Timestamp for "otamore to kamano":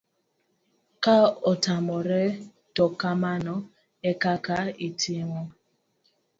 1.51-3.55